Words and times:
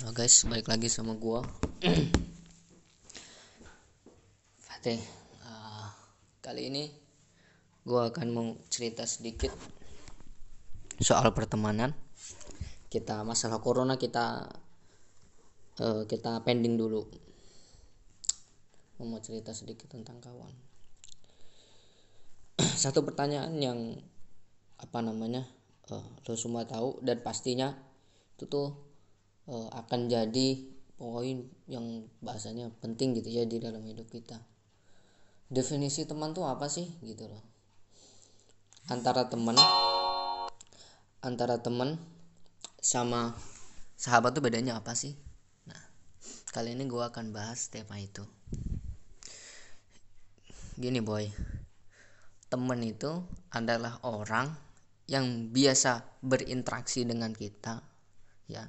Halo 0.00 0.16
guys, 0.16 0.48
balik 0.48 0.64
lagi 0.64 0.88
sama 0.88 1.12
gua. 1.12 1.44
Fatih 4.64 4.96
uh, 5.44 5.92
Kali 6.40 6.72
ini 6.72 6.88
gua 7.84 8.08
akan 8.08 8.28
mau 8.32 8.48
cerita 8.72 9.04
sedikit 9.04 9.52
Soal 11.04 11.36
pertemanan 11.36 11.92
Kita 12.88 13.20
masalah 13.28 13.60
corona 13.60 14.00
kita 14.00 14.48
uh, 15.84 16.08
Kita 16.08 16.40
pending 16.48 16.80
dulu. 16.80 17.04
Mau 19.04 19.20
cerita 19.20 19.52
sedikit 19.52 19.92
tentang 19.92 20.16
kawan. 20.24 20.52
Satu 22.88 23.04
pertanyaan 23.04 23.52
yang 23.60 24.00
Apa 24.80 25.04
namanya 25.04 25.44
uh, 25.92 26.08
Lo 26.24 26.40
semua 26.40 26.64
tahu 26.64 26.96
dan 27.04 27.20
pastinya 27.20 27.76
Itu 28.40 28.48
tuh 28.48 28.89
uh, 29.50 29.68
akan 29.74 30.06
jadi 30.06 30.48
poin 30.94 31.42
yang 31.66 32.06
bahasanya 32.22 32.70
penting 32.78 33.18
gitu 33.18 33.28
ya 33.34 33.44
di 33.44 33.58
dalam 33.58 33.82
hidup 33.82 34.06
kita. 34.06 34.38
Definisi 35.50 36.06
teman 36.06 36.30
tuh 36.30 36.46
apa 36.46 36.70
sih? 36.70 36.86
Gitu 37.02 37.26
loh. 37.26 37.42
Antara 38.86 39.26
teman 39.26 39.58
antara 41.20 41.60
teman 41.60 42.00
sama 42.80 43.36
sahabat 43.98 44.32
tuh 44.32 44.46
bedanya 44.46 44.78
apa 44.78 44.94
sih? 44.94 45.18
Nah 45.66 45.82
kali 46.54 46.78
ini 46.78 46.86
gue 46.86 47.02
akan 47.02 47.34
bahas 47.34 47.68
tema 47.68 47.98
itu. 47.98 48.22
Gini 50.78 51.02
boy. 51.02 51.26
Temen 52.50 52.80
itu 52.82 53.22
adalah 53.54 54.02
orang 54.02 54.54
yang 55.10 55.50
biasa 55.50 56.22
berinteraksi 56.22 57.02
dengan 57.02 57.34
kita 57.34 57.82
ya 58.46 58.66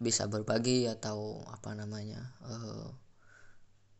bisa 0.00 0.24
berbagi 0.26 0.88
atau 0.88 1.44
apa 1.52 1.76
namanya 1.76 2.32
uh, 2.48 2.88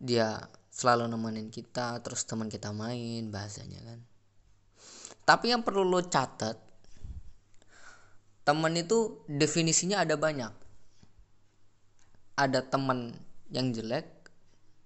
dia 0.01 0.41
selalu 0.73 1.13
nemenin 1.13 1.53
kita 1.53 2.01
terus 2.01 2.25
teman 2.25 2.49
kita 2.49 2.73
main 2.73 3.29
bahasanya 3.29 3.85
kan. 3.85 4.01
Tapi 5.29 5.53
yang 5.53 5.61
perlu 5.61 5.85
lo 5.85 6.01
catat 6.09 6.57
teman 8.49 8.73
itu 8.75 9.23
definisinya 9.29 10.01
ada 10.01 10.17
banyak. 10.17 10.51
Ada 12.41 12.65
teman 12.65 13.13
yang 13.53 13.75
jelek 13.75 14.07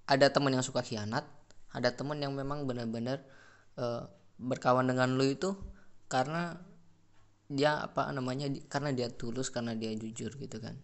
ada 0.09 0.29
teman 0.33 0.57
yang 0.57 0.65
suka 0.65 0.81
khianat 0.81 1.25
ada 1.73 1.93
teman 1.93 2.21
yang 2.21 2.33
memang 2.33 2.65
benar-benar 2.65 3.25
uh, 3.77 4.09
berkawan 4.41 4.89
dengan 4.89 5.15
lo 5.17 5.25
itu 5.25 5.57
karena 6.09 6.59
dia 7.49 7.85
apa 7.85 8.09
namanya 8.11 8.49
karena 8.73 8.91
dia 8.97 9.09
tulus 9.13 9.53
karena 9.53 9.77
dia 9.77 9.93
jujur 9.93 10.33
gitu 10.41 10.59
kan 10.59 10.75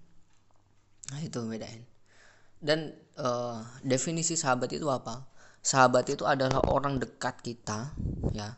nah 1.11 1.19
itu 1.21 1.43
bedain. 1.45 1.83
Dan 2.61 2.95
uh, 3.19 3.65
definisi 3.83 4.39
sahabat 4.39 4.71
itu 4.71 4.87
apa? 4.87 5.27
Sahabat 5.61 6.09
itu 6.09 6.25
adalah 6.25 6.63
orang 6.71 6.97
dekat 7.03 7.43
kita 7.45 7.93
ya. 8.33 8.57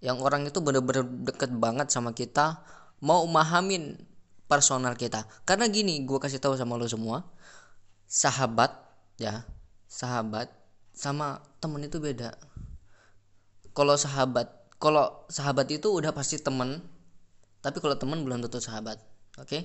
Yang 0.00 0.18
orang 0.22 0.42
itu 0.46 0.58
benar-benar 0.62 1.04
deket 1.04 1.50
banget 1.56 1.88
sama 1.90 2.12
kita 2.14 2.60
mau 3.02 3.24
memahamin 3.26 3.98
personal 4.46 4.94
kita. 4.94 5.26
Karena 5.44 5.66
gini 5.66 6.04
gue 6.06 6.18
kasih 6.20 6.40
tahu 6.40 6.54
sama 6.54 6.78
lo 6.78 6.86
semua 6.86 7.26
sahabat 8.06 8.70
ya 9.18 9.42
sahabat 9.90 10.52
sama 10.94 11.42
temen 11.58 11.82
itu 11.82 11.98
beda. 11.98 12.36
Kalau 13.74 13.96
sahabat 13.98 14.48
kalau 14.76 15.24
sahabat 15.32 15.66
itu 15.72 15.88
udah 15.88 16.12
pasti 16.12 16.38
temen 16.38 16.84
tapi 17.64 17.82
kalau 17.82 17.96
temen 17.98 18.22
belum 18.22 18.44
tentu 18.44 18.60
sahabat 18.62 19.00
oke? 19.40 19.48
Okay? 19.48 19.62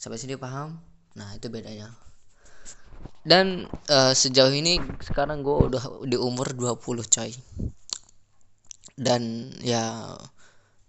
sampai 0.00 0.16
sini 0.16 0.40
paham 0.40 0.80
nah 1.18 1.34
itu 1.34 1.50
bedanya. 1.50 1.90
Dan 3.20 3.68
uh, 3.92 4.12
sejauh 4.16 4.52
ini 4.52 4.80
sekarang 5.04 5.44
gue 5.44 5.56
udah 5.68 6.04
di 6.08 6.16
umur 6.16 6.56
20 6.56 6.80
coy. 7.04 7.30
Dan 8.96 9.52
ya 9.60 10.16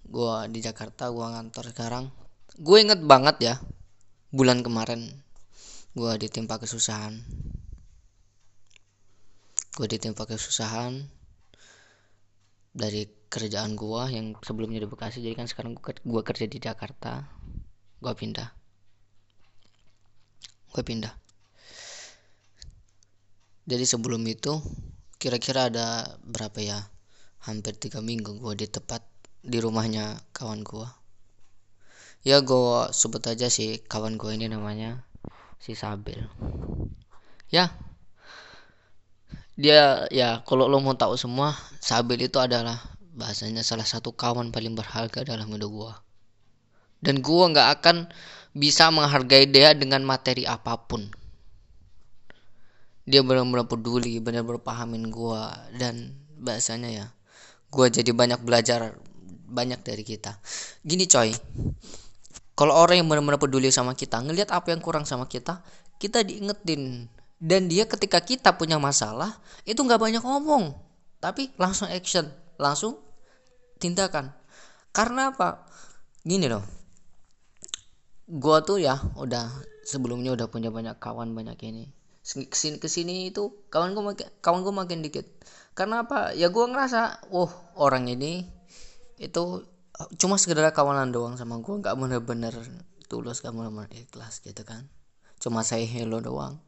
gue 0.08 0.36
di 0.52 0.60
Jakarta 0.64 1.12
gue 1.12 1.26
ngantor 1.28 1.76
sekarang. 1.76 2.06
Gue 2.56 2.84
inget 2.84 3.04
banget 3.04 3.36
ya 3.40 3.56
bulan 4.32 4.64
kemarin 4.64 5.12
gue 5.92 6.12
ditimpa 6.20 6.56
kesusahan. 6.56 7.20
Gue 9.76 9.88
ditimpa 9.88 10.24
kesusahan 10.24 11.04
dari 12.72 13.08
kerjaan 13.28 13.76
gue 13.76 14.04
yang 14.12 14.40
sebelumnya 14.40 14.84
di 14.84 14.88
Bekasi. 14.88 15.20
Jadi 15.20 15.36
kan 15.36 15.48
sekarang 15.52 15.76
gue 15.84 16.22
kerja 16.24 16.46
di 16.48 16.60
Jakarta 16.64 17.28
gue 18.02 18.14
pindah 18.16 18.61
gue 20.72 20.84
pindah. 20.84 21.14
Jadi 23.68 23.86
sebelum 23.86 24.24
itu 24.26 24.58
kira-kira 25.22 25.70
ada 25.70 26.18
berapa 26.26 26.58
ya? 26.64 26.80
Hampir 27.46 27.78
tiga 27.78 28.00
minggu 28.02 28.42
gue 28.42 28.54
di 28.56 28.68
tempat 28.70 29.06
di 29.42 29.58
rumahnya 29.58 30.22
kawan 30.34 30.62
gue 30.62 31.02
ya 32.22 32.38
gue 32.46 32.94
sebut 32.94 33.22
aja 33.26 33.50
sih 33.50 33.82
kawan 33.82 34.18
gue 34.18 34.32
ini 34.38 34.46
namanya 34.46 35.06
si 35.58 35.74
Sabil. 35.74 36.22
Ya. 37.50 37.74
Dia 39.58 40.10
ya 40.10 40.42
kalau 40.48 40.66
lo 40.66 40.82
mau 40.82 40.98
tahu 40.98 41.18
semua 41.20 41.54
Sabil 41.82 42.18
itu 42.26 42.38
adalah 42.38 42.82
bahasanya 43.14 43.62
salah 43.62 43.86
satu 43.86 44.16
kawan 44.16 44.50
paling 44.54 44.74
berharga 44.74 45.28
dalam 45.28 45.52
hidup 45.52 45.70
gue 45.70 45.94
dan 47.02 47.20
gue 47.20 47.46
nggak 47.52 47.70
akan 47.82 48.08
bisa 48.54 48.94
menghargai 48.94 49.50
dia 49.50 49.74
dengan 49.74 50.06
materi 50.06 50.46
apa 50.46 50.78
pun. 50.78 51.10
Dia 53.10 53.26
benar-benar 53.26 53.66
peduli 53.66 54.22
benar-benar 54.22 54.62
pahamin 54.62 55.10
gue 55.10 55.42
dan 55.82 56.14
bahasanya 56.38 56.90
ya 56.90 57.08
gue 57.72 57.86
jadi 57.90 58.12
banyak 58.14 58.46
belajar 58.46 58.96
banyak 59.50 59.82
dari 59.82 60.06
kita. 60.06 60.38
Gini 60.86 61.10
coy 61.10 61.34
kalau 62.54 62.78
orang 62.78 63.02
yang 63.02 63.10
benar-benar 63.10 63.42
peduli 63.42 63.74
sama 63.74 63.98
kita 63.98 64.22
ngelihat 64.22 64.54
apa 64.54 64.70
yang 64.70 64.80
kurang 64.80 65.04
sama 65.04 65.26
kita 65.26 65.66
kita 65.98 66.22
diingetin. 66.22 67.10
Dan 67.42 67.66
dia 67.66 67.90
ketika 67.90 68.22
kita 68.22 68.54
punya 68.54 68.78
masalah 68.78 69.42
itu 69.66 69.82
nggak 69.82 69.98
banyak 69.98 70.22
ngomong. 70.22 70.78
Tapi 71.18 71.50
langsung 71.58 71.90
action 71.90 72.30
langsung 72.62 73.02
tindakan. 73.82 74.30
Karena 74.94 75.34
apa? 75.34 75.66
Gini 76.22 76.46
loh 76.46 76.81
gua 78.32 78.64
tuh 78.64 78.80
ya 78.80 78.96
udah 79.20 79.52
sebelumnya 79.84 80.32
udah 80.32 80.48
punya 80.48 80.72
banyak 80.72 80.96
kawan 81.04 81.36
banyak 81.36 81.60
ini. 81.68 81.92
Ke 82.24 82.56
sini 82.56 82.78
ke 82.80 82.88
sini 82.88 83.28
itu 83.34 83.52
kawan 83.68 83.92
gua 83.92 84.16
makin 84.16 84.28
kawan 84.40 84.64
gua 84.64 84.86
makin 84.86 85.04
dikit. 85.04 85.28
Karena 85.76 86.08
apa? 86.08 86.32
Ya 86.32 86.48
gua 86.48 86.72
ngerasa 86.72 87.28
oh 87.36 87.52
orang 87.76 88.08
ini 88.08 88.48
itu 89.20 89.68
cuma 90.18 90.40
sekedar 90.40 90.72
kawanan 90.72 91.12
doang 91.12 91.36
sama 91.36 91.60
gua 91.60 91.84
nggak 91.84 91.96
bener-bener 92.00 92.56
tulus 93.12 93.44
gak 93.44 93.52
bener-bener 93.52 93.92
ikhlas 93.92 94.40
gitu 94.40 94.64
kan. 94.64 94.88
Cuma 95.44 95.68
saya 95.68 95.84
hello 95.84 96.24
doang. 96.24 96.64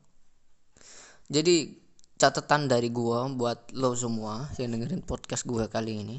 Jadi 1.32 1.80
catatan 2.20 2.68
dari 2.68 2.92
gua 2.92 3.32
buat 3.32 3.72
lo 3.72 3.96
semua 3.96 4.52
yang 4.60 4.76
dengerin 4.76 5.08
podcast 5.08 5.48
gua 5.48 5.72
kali 5.72 6.04
ini 6.04 6.18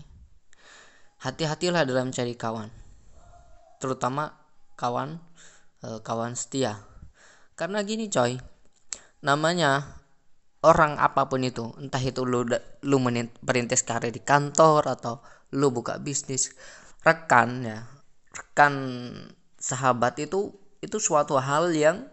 hati-hatilah 1.20 1.84
dalam 1.88 2.12
cari 2.12 2.36
kawan. 2.36 2.68
Terutama 3.80 4.43
kawan 4.74 5.22
uh, 5.82 6.00
kawan 6.02 6.34
setia. 6.38 6.82
Karena 7.54 7.82
gini 7.86 8.10
coy 8.10 8.38
namanya 9.24 10.00
orang 10.64 11.00
apa 11.00 11.32
pun 11.32 11.40
itu 11.44 11.72
entah 11.80 12.00
itu 12.00 12.28
lu 12.28 12.44
lu 12.84 12.96
perintis 13.40 13.80
karir 13.80 14.12
di 14.12 14.20
kantor 14.20 14.84
atau 14.92 15.24
lu 15.56 15.72
buka 15.72 15.96
bisnis 15.96 16.52
rekan 17.00 17.64
ya 17.64 17.88
rekan 18.34 18.74
sahabat 19.60 20.18
itu 20.20 20.52
itu 20.84 21.00
suatu 21.00 21.40
hal 21.40 21.72
yang 21.72 22.04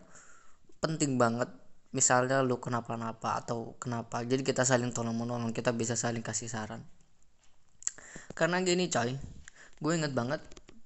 penting 0.79 1.19
banget. 1.19 1.51
Misalnya 1.91 2.39
lu 2.39 2.55
kenapa-napa 2.63 3.43
atau 3.43 3.75
kenapa. 3.75 4.23
Jadi 4.23 4.47
kita 4.47 4.63
saling 4.63 4.95
tolong 4.95 5.11
menolong 5.11 5.51
kita 5.51 5.75
bisa 5.75 5.99
saling 5.99 6.23
kasih 6.23 6.47
saran. 6.47 6.87
Karena 8.31 8.63
gini 8.63 8.87
coy 8.87 9.19
gue 9.81 9.93
inget 9.97 10.13
banget 10.13 10.39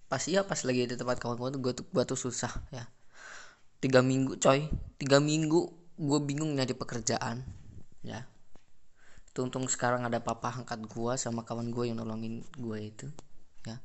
pas 0.06 0.22
iya 0.30 0.46
pas 0.46 0.58
lagi 0.62 0.86
di 0.86 0.96
tempat 0.96 1.18
kawan 1.18 1.38
gue 1.38 1.50
tuh 1.58 1.62
gue 1.62 1.74
tuh 1.82 1.86
gue 1.90 2.04
tuh 2.06 2.20
susah 2.20 2.54
ya. 2.70 2.86
Tiga 3.82 4.06
minggu 4.06 4.38
coy. 4.40 4.70
Tiga 5.02 5.18
minggu 5.20 5.70
gue 5.96 6.20
bingung 6.24 6.54
nyari 6.56 6.74
pekerjaan 6.78 7.44
ya. 8.06 8.26
Itu 9.30 9.44
untung 9.44 9.68
sekarang 9.68 10.08
ada 10.08 10.24
papa 10.24 10.54
angkat 10.54 10.88
gue 10.88 11.14
sama 11.20 11.44
kawan 11.44 11.74
gue 11.74 11.92
yang 11.92 12.00
nolongin 12.00 12.46
gue 12.56 12.78
itu 12.80 13.08
ya. 13.68 13.82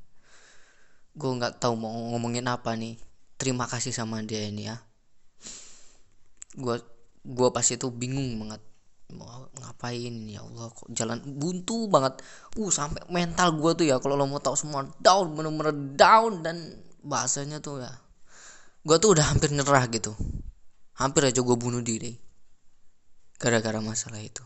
Gue 1.17 1.31
nggak 1.35 1.59
tahu 1.59 1.75
mau 1.75 1.91
ngomongin 2.15 2.47
apa 2.47 2.73
nih. 2.77 2.95
Terima 3.35 3.65
kasih 3.65 3.91
sama 3.91 4.21
dia 4.21 4.45
ini 4.47 4.69
ya. 4.69 4.77
Gue 6.55 6.79
gue 7.21 7.49
pas 7.53 7.65
itu 7.65 7.85
bingung 7.93 8.37
banget 8.41 8.70
mau 9.15 9.47
ngapain 9.59 10.13
ya 10.27 10.43
Allah 10.43 10.71
kok 10.71 10.87
jalan 10.91 11.19
buntu 11.37 11.87
banget. 11.91 12.19
Uh 12.57 12.71
sampai 12.71 13.03
mental 13.11 13.55
gue 13.59 13.71
tuh 13.77 13.85
ya 13.87 13.99
kalau 13.99 14.15
lo 14.15 14.25
mau 14.27 14.39
tahu 14.39 14.55
semua 14.55 14.87
down 14.99 15.35
bener-bener 15.35 15.95
down 15.95 16.43
dan 16.43 16.79
bahasanya 17.01 17.59
tuh 17.59 17.81
ya 17.81 17.91
gue 18.81 18.97
tuh 18.97 19.13
udah 19.13 19.25
hampir 19.31 19.51
nyerah 19.53 19.85
gitu. 19.91 20.15
Hampir 20.97 21.27
aja 21.27 21.41
gue 21.41 21.57
bunuh 21.57 21.83
diri 21.83 22.13
gara-gara 23.41 23.81
masalah 23.81 24.21
itu. 24.21 24.45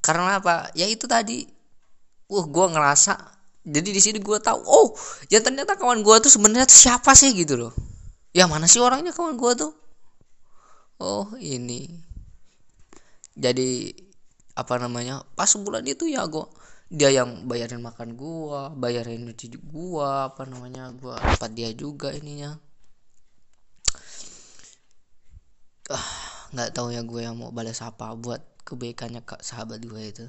Karena 0.00 0.38
apa? 0.38 0.70
Ya 0.78 0.86
itu 0.86 1.04
tadi. 1.10 1.44
Uh 2.30 2.46
gue 2.46 2.66
ngerasa 2.70 3.18
jadi 3.60 3.92
di 3.92 4.00
sini 4.00 4.18
gue 4.24 4.38
tahu 4.40 4.64
oh 4.64 4.96
ya 5.28 5.44
ternyata 5.44 5.76
kawan 5.76 6.00
gue 6.00 6.16
tuh 6.24 6.32
sebenarnya 6.32 6.64
tuh 6.64 6.78
siapa 6.78 7.12
sih 7.12 7.34
gitu 7.36 7.60
loh. 7.60 7.72
Ya 8.32 8.46
mana 8.46 8.70
sih 8.70 8.78
orangnya 8.78 9.10
kawan 9.10 9.36
gue 9.36 9.52
tuh? 9.58 9.72
Oh 11.00 11.32
ini 11.40 12.09
jadi 13.40 13.96
apa 14.54 14.76
namanya 14.76 15.24
pas 15.32 15.48
bulan 15.56 15.82
itu 15.88 16.04
ya 16.12 16.28
gue 16.28 16.44
dia 16.90 17.08
yang 17.14 17.46
bayarin 17.46 17.80
makan 17.80 18.18
gua 18.18 18.74
bayarin 18.74 19.22
cuci 19.30 19.62
gua 19.62 20.26
apa 20.34 20.42
namanya 20.42 20.90
gua 20.98 21.22
dapat 21.22 21.50
dia 21.54 21.70
juga 21.70 22.10
ininya. 22.10 22.58
Ah 25.86 26.30
nggak 26.50 26.74
tahu 26.74 26.90
ya 26.90 27.02
gue 27.06 27.20
yang 27.22 27.38
mau 27.38 27.54
balas 27.54 27.78
apa 27.78 28.10
buat 28.18 28.42
kebaikannya 28.66 29.22
kak 29.22 29.42
sahabat 29.46 29.86
gue 29.86 30.02
itu. 30.02 30.26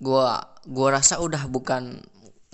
Gue 0.00 0.26
gue 0.64 0.88
rasa 0.88 1.20
udah 1.20 1.44
bukan 1.52 2.00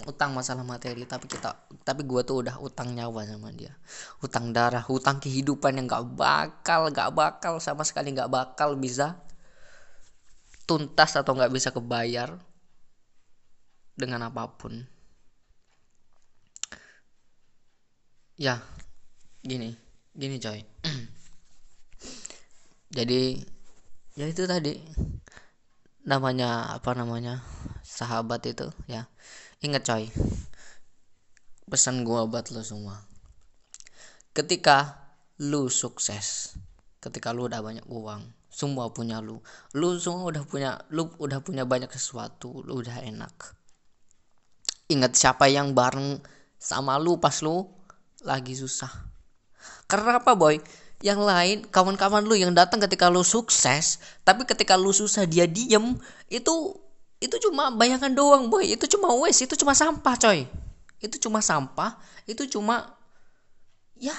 utang 0.08 0.32
masalah 0.32 0.64
materi 0.64 1.04
tapi 1.04 1.28
kita 1.28 1.52
tapi 1.84 2.00
gue 2.08 2.24
tuh 2.24 2.40
udah 2.40 2.56
utang 2.64 2.96
nyawa 2.96 3.28
sama 3.28 3.52
dia. 3.52 3.76
Utang 4.24 4.56
darah 4.56 4.80
utang 4.88 5.20
kehidupan 5.20 5.76
yang 5.76 5.84
nggak 5.84 6.16
bakal 6.16 6.88
nggak 6.88 7.12
bakal 7.12 7.60
sama 7.60 7.84
sekali 7.84 8.16
nggak 8.16 8.32
bakal 8.32 8.72
bisa 8.80 9.20
tuntas 10.64 11.12
atau 11.12 11.36
nggak 11.36 11.52
bisa 11.52 11.68
kebayar 11.68 12.40
dengan 13.92 14.32
apa 14.32 14.48
pun. 14.48 14.80
Ya 18.40 18.64
gini 19.44 19.76
gini 20.16 20.40
coy. 20.40 20.64
Jadi 22.96 23.44
ya 24.16 24.24
itu 24.24 24.48
tadi. 24.48 24.72
Namanya 26.08 26.72
apa 26.72 26.96
namanya 26.96 27.44
sahabat 27.84 28.40
itu 28.48 28.72
ya 28.88 29.04
inget 29.58 29.82
coy. 29.82 30.06
Pesan 31.68 32.06
gua 32.06 32.24
buat 32.30 32.48
lo 32.54 32.62
semua. 32.62 33.02
Ketika 34.32 35.08
lu 35.38 35.70
sukses 35.70 36.54
ketika 36.98 37.30
lu 37.30 37.46
udah 37.46 37.62
banyak 37.62 37.86
uang 37.86 38.22
semua 38.50 38.90
punya 38.90 39.22
lu. 39.22 39.38
Lu 39.78 39.94
semua 40.02 40.34
udah 40.34 40.42
punya 40.42 40.82
lu 40.90 41.06
udah 41.22 41.38
punya 41.38 41.62
banyak 41.62 41.90
sesuatu 41.94 42.66
lu 42.66 42.82
udah 42.82 43.06
enak. 43.06 43.54
Ingat 44.90 45.14
siapa 45.14 45.46
yang 45.46 45.78
bareng 45.78 46.18
sama 46.58 46.98
lu 46.98 47.22
pas 47.22 47.38
lu 47.44 47.70
lagi 48.26 48.58
susah. 48.58 48.90
Karena 49.86 50.18
apa 50.18 50.34
boy? 50.34 50.58
Yang 50.98 51.20
lain 51.22 51.56
kawan-kawan 51.70 52.26
lu 52.26 52.34
yang 52.34 52.50
datang 52.50 52.82
ketika 52.82 53.06
lu 53.06 53.22
sukses 53.22 54.02
tapi 54.26 54.42
ketika 54.42 54.74
lu 54.74 54.90
susah 54.90 55.22
dia 55.30 55.46
diem 55.46 55.94
itu 56.26 56.74
itu 57.18 57.36
cuma 57.48 57.74
bayangan 57.74 58.14
doang 58.14 58.46
boy. 58.46 58.64
Itu 58.66 58.86
cuma 58.86 59.10
wes 59.22 59.42
itu 59.42 59.54
cuma 59.58 59.74
sampah 59.74 60.14
coy. 60.18 60.46
Itu 61.02 61.18
cuma 61.18 61.42
sampah 61.42 61.98
itu 62.26 62.46
cuma 62.46 62.94
ya 63.98 64.14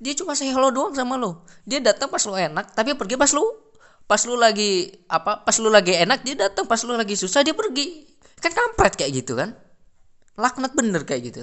dia 0.00 0.12
cuma 0.12 0.36
say 0.36 0.52
hello 0.52 0.68
doang 0.68 0.92
sama 0.92 1.16
lo 1.16 1.48
dia 1.64 1.80
datang 1.80 2.12
pas 2.12 2.20
lo 2.28 2.34
enak 2.36 2.76
tapi 2.76 2.92
pergi 2.92 3.16
pas 3.16 3.30
lo 3.32 3.64
pas 4.04 4.20
lu 4.28 4.36
lagi 4.36 4.92
apa 5.08 5.40
pas 5.48 5.56
lu 5.56 5.72
lagi 5.72 5.96
enak 5.96 6.20
dia 6.24 6.36
datang. 6.36 6.68
Pas 6.68 6.80
lu 6.84 6.92
lagi 6.96 7.16
susah 7.16 7.40
dia 7.40 7.56
pergi. 7.56 8.04
Kan 8.40 8.52
kampret 8.52 9.00
kayak 9.00 9.24
gitu 9.24 9.40
kan? 9.40 9.56
Laknat 10.36 10.76
bener 10.76 11.08
kayak 11.08 11.22
gitu. 11.24 11.42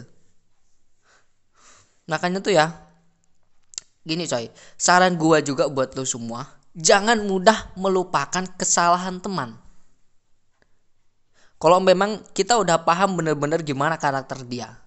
Makanya 2.05 2.45
tuh 2.45 2.53
ya 2.53 2.69
gini 4.05 4.29
coy. 4.29 4.49
Saran 4.77 5.17
gua 5.17 5.41
juga 5.41 5.65
buat 5.65 5.97
lu 5.97 6.05
semua 6.05 6.45
jangan 6.77 7.27
mudah 7.27 7.75
melupakan 7.75 8.47
kesalahan 8.55 9.19
teman 9.19 9.59
kalau 11.61 11.77
memang 11.77 12.25
kita 12.33 12.57
udah 12.57 12.81
paham 12.81 13.21
bener-bener 13.21 13.61
gimana 13.61 14.01
karakter 14.01 14.41
dia. 14.49 14.81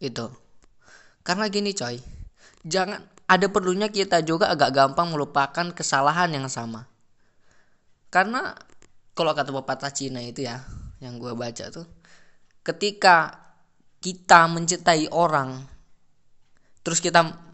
Itu. 0.00 0.32
Karena 1.20 1.52
gini 1.52 1.76
coy. 1.76 2.00
Jangan 2.64 3.04
ada 3.28 3.46
perlunya 3.52 3.92
kita 3.92 4.24
juga 4.24 4.48
agak 4.48 4.72
gampang 4.72 5.12
melupakan 5.12 5.68
kesalahan 5.76 6.32
yang 6.32 6.48
sama. 6.48 6.88
Karena 8.08 8.56
kalau 9.12 9.36
kata 9.36 9.52
pepatah 9.52 9.92
Cina 9.92 10.24
itu 10.24 10.48
ya, 10.48 10.64
yang 11.04 11.20
gue 11.20 11.36
baca 11.36 11.68
tuh, 11.68 11.84
ketika 12.64 13.36
kita 14.00 14.48
mencintai 14.48 15.12
orang, 15.12 15.60
terus 16.80 17.04
kita 17.04 17.51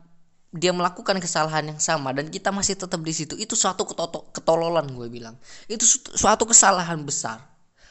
dia 0.48 0.72
melakukan 0.72 1.20
kesalahan 1.20 1.76
yang 1.76 1.80
sama 1.80 2.16
dan 2.16 2.32
kita 2.32 2.48
masih 2.48 2.80
tetap 2.80 3.00
di 3.04 3.12
situ, 3.12 3.36
itu 3.36 3.52
suatu 3.52 3.84
ketololan 4.32 4.88
gue 4.88 5.08
bilang. 5.12 5.36
Itu 5.68 5.84
suatu 6.16 6.48
kesalahan 6.48 7.04
besar. 7.04 7.44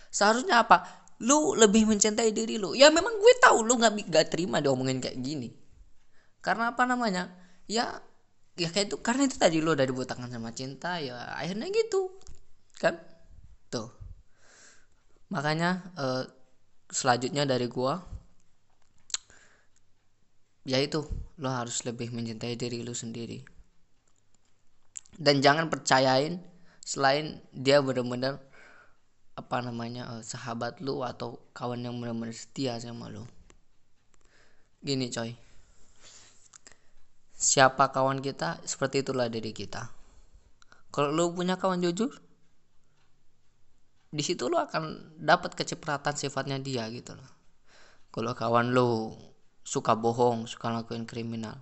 Seharusnya 0.10 0.66
apa? 0.66 0.82
Lu 1.22 1.54
lebih 1.54 1.86
mencintai 1.86 2.34
diri 2.34 2.58
lu. 2.58 2.74
Ya 2.74 2.90
memang 2.90 3.14
gue 3.14 3.34
tahu 3.42 3.62
lu 3.62 3.78
nggak 3.78 4.10
gak 4.10 4.26
terima 4.34 4.58
diomongin 4.62 4.98
kayak 4.98 5.22
gini. 5.22 5.54
Karena 6.42 6.74
apa 6.74 6.86
namanya? 6.90 7.48
ya 7.68 8.00
ya 8.58 8.72
kayak 8.72 8.90
itu 8.90 8.98
karena 9.04 9.28
itu 9.28 9.38
tadi 9.38 9.60
lo 9.62 9.76
udah 9.76 9.86
dibutakan 9.86 10.32
sama 10.32 10.56
cinta 10.56 10.98
ya 11.04 11.36
akhirnya 11.38 11.70
gitu 11.70 12.16
kan 12.82 12.98
tuh 13.70 13.92
makanya 15.30 15.84
eh, 16.00 16.24
selanjutnya 16.90 17.44
dari 17.44 17.68
gua 17.68 18.02
ya 20.68 20.84
itu 20.84 21.08
lo 21.40 21.48
harus 21.48 21.88
lebih 21.88 22.12
mencintai 22.12 22.60
diri 22.60 22.84
lo 22.84 22.92
sendiri. 22.92 23.40
Dan 25.16 25.40
jangan 25.40 25.72
percayain 25.72 26.44
selain 26.84 27.40
dia 27.56 27.80
benar-benar 27.80 28.44
apa 29.40 29.58
namanya 29.64 30.20
eh, 30.20 30.24
sahabat 30.28 30.84
lu 30.84 31.08
atau 31.08 31.40
kawan 31.56 31.88
yang 31.88 31.96
benar-benar 32.04 32.36
setia 32.36 32.76
sama 32.84 33.08
lo. 33.08 33.24
Gini 34.84 35.08
coy. 35.08 35.32
Siapa 37.38 37.96
kawan 37.96 38.20
kita 38.20 38.60
seperti 38.68 39.08
itulah 39.08 39.32
diri 39.32 39.56
kita. 39.56 39.88
Kalau 40.92 41.16
lu 41.16 41.32
punya 41.32 41.56
kawan 41.56 41.80
jujur 41.80 42.12
di 44.08 44.24
situ 44.26 44.50
lu 44.50 44.58
akan 44.58 45.16
dapat 45.22 45.54
kecipratan 45.54 46.18
sifatnya 46.18 46.58
dia 46.60 46.90
gitu 46.92 47.16
loh. 47.16 47.32
Kalau 48.10 48.34
kawan 48.34 48.74
lu 48.74 49.14
suka 49.68 50.00
bohong 50.00 50.48
suka 50.48 50.72
lakuin 50.72 51.04
kriminal 51.04 51.60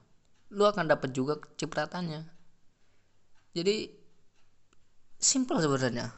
lu 0.54 0.70
akan 0.70 0.86
dapat 0.86 1.10
juga 1.10 1.42
kecipratannya 1.42 2.30
jadi 3.56 3.88
simple 5.16 5.64
sebenarnya 5.64 6.12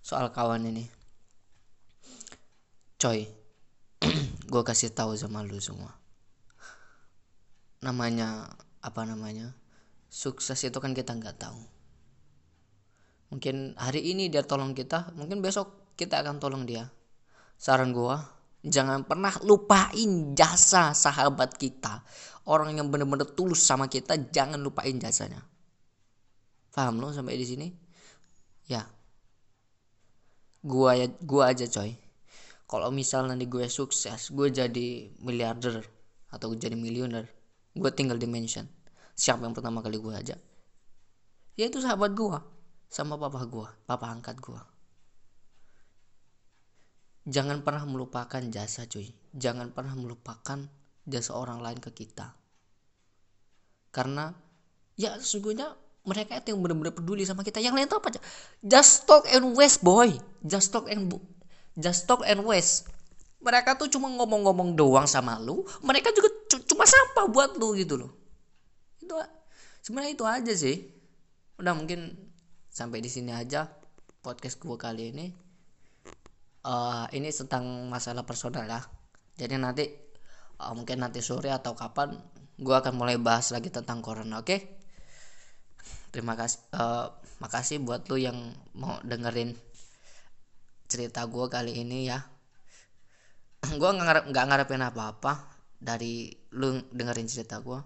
soal 0.00 0.32
kawan 0.32 0.64
ini. 0.66 0.88
Coy 2.96 3.28
gue 4.52 4.62
kasih 4.64 4.90
tahu 4.90 5.12
sama 5.20 5.46
lu 5.46 5.60
semua. 5.62 5.94
Namanya 7.84 8.56
apa 8.80 9.04
namanya? 9.04 9.54
Sukses 10.08 10.58
itu 10.64 10.80
kan 10.80 10.96
kita 10.96 11.12
nggak 11.12 11.38
tahu. 11.38 11.60
Mungkin 13.36 13.76
hari 13.76 14.12
ini 14.12 14.32
dia 14.32 14.44
tolong 14.44 14.72
kita 14.72 15.12
mungkin 15.12 15.44
besok 15.44 15.94
kita 16.00 16.24
akan 16.24 16.40
tolong 16.40 16.64
dia. 16.64 16.88
Saran 17.60 17.92
gua 17.92 18.41
jangan 18.62 19.04
pernah 19.06 19.34
lupain 19.42 20.34
jasa 20.34 20.94
sahabat 20.94 21.58
kita. 21.58 22.02
Orang 22.46 22.74
yang 22.74 22.90
benar-benar 22.90 23.30
tulus 23.38 23.62
sama 23.62 23.86
kita 23.86 24.18
jangan 24.34 24.58
lupain 24.58 24.98
jasanya. 24.98 25.42
Paham 26.74 26.98
lo 26.98 27.14
sampai 27.14 27.38
di 27.38 27.46
sini? 27.46 27.68
Ya. 28.66 28.82
Gua 30.62 30.98
ya 30.98 31.06
gua 31.22 31.54
aja 31.54 31.66
coy. 31.68 31.94
Kalau 32.66 32.88
misal 32.88 33.28
nanti 33.28 33.44
gue 33.44 33.68
sukses 33.68 34.32
gue 34.32 34.48
jadi 34.48 35.12
miliarder 35.20 35.84
atau 36.32 36.56
jadi 36.56 36.72
miliuner 36.72 37.28
gue 37.76 37.90
tinggal 37.92 38.16
di 38.16 38.24
mansion. 38.24 38.64
Siapa 39.12 39.44
yang 39.44 39.52
pertama 39.52 39.84
kali 39.84 40.00
gue 40.00 40.16
ya 41.56 41.68
itu 41.68 41.78
sahabat 41.84 42.16
gue 42.16 42.38
sama 42.88 43.20
papa 43.20 43.44
gue 43.44 43.68
papa 43.84 44.08
angkat 44.08 44.40
gue 44.40 44.71
jangan 47.26 47.62
pernah 47.62 47.86
melupakan 47.86 48.42
jasa 48.50 48.86
cuy. 48.86 49.10
Jangan 49.32 49.70
pernah 49.72 49.94
melupakan 49.94 50.58
jasa 51.06 51.32
orang 51.34 51.62
lain 51.62 51.78
ke 51.78 51.90
kita. 51.94 52.34
Karena 53.92 54.32
ya 54.98 55.16
sesungguhnya 55.18 55.72
mereka 56.02 56.42
itu 56.42 56.50
yang 56.50 56.60
benar-benar 56.60 56.94
peduli 56.94 57.22
sama 57.22 57.46
kita. 57.46 57.62
Yang 57.62 57.74
lain 57.78 57.86
tuh 57.86 57.98
apa 58.02 58.08
just 58.62 59.06
talk 59.06 59.24
and 59.30 59.54
waste 59.54 59.80
boy. 59.86 60.10
Just 60.42 60.74
talk 60.74 60.90
and 60.90 61.10
just 61.78 62.10
talk 62.10 62.26
and 62.26 62.42
waste. 62.42 62.90
Mereka 63.42 63.74
tuh 63.74 63.90
cuma 63.90 64.10
ngomong-ngomong 64.10 64.78
doang 64.78 65.06
sama 65.06 65.38
lu. 65.38 65.66
Mereka 65.82 66.14
juga 66.14 66.30
cuma 66.66 66.86
sampah 66.86 67.26
buat 67.30 67.50
lu 67.58 67.74
gitu 67.78 67.98
loh. 67.98 68.10
Itu 69.02 69.18
sebenarnya 69.82 70.12
itu 70.14 70.24
aja 70.26 70.52
sih. 70.54 70.76
Udah 71.58 71.74
mungkin 71.74 72.14
sampai 72.72 73.04
di 73.04 73.10
sini 73.10 73.30
aja 73.34 73.68
podcast 74.22 74.56
gue 74.62 74.78
kali 74.78 75.12
ini 75.12 75.26
uh, 76.66 77.06
ini 77.14 77.28
tentang 77.30 77.90
masalah 77.90 78.26
personal 78.26 78.66
ya 78.66 78.80
jadi 79.36 79.58
nanti 79.58 79.88
uh, 80.62 80.72
mungkin 80.76 81.02
nanti 81.02 81.24
sore 81.24 81.50
atau 81.50 81.74
kapan 81.74 82.14
gue 82.60 82.74
akan 82.74 82.94
mulai 82.94 83.18
bahas 83.18 83.50
lagi 83.50 83.72
tentang 83.72 84.04
corona 84.04 84.38
oke? 84.38 84.46
Okay? 84.46 84.60
terima 86.12 86.36
kasih 86.36 86.60
uh, 86.76 87.08
makasih 87.40 87.80
buat 87.80 88.04
lu 88.12 88.20
yang 88.20 88.36
mau 88.76 89.00
dengerin 89.00 89.56
cerita 90.86 91.24
gue 91.24 91.48
kali 91.48 91.80
ini 91.80 92.12
ya. 92.12 92.20
Gue 93.80 93.88
nggak 93.88 94.04
ngarep 94.04 94.24
nggak 94.28 94.46
ngarepin 94.52 94.84
apa-apa 94.84 95.32
dari 95.80 96.28
lu 96.52 96.84
dengerin 96.92 97.30
cerita 97.30 97.64
gue 97.64 97.80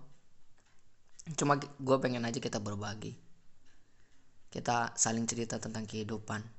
cuma 1.39 1.59
gue 1.59 1.97
pengen 2.03 2.27
aja 2.27 2.43
kita 2.43 2.59
berbagi. 2.59 3.15
Kita 4.51 4.95
saling 4.99 5.27
cerita 5.31 5.63
tentang 5.63 5.87
kehidupan 5.87 6.56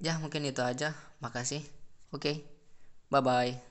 ya 0.00 0.16
mungkin 0.22 0.42
itu 0.48 0.60
aja. 0.64 0.96
Makasih. 1.22 1.62
Oke. 2.10 2.20
Okay. 2.20 2.36
bye 3.10 3.20
bye 3.22 3.69